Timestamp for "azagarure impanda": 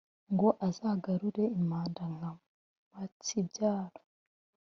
0.67-2.03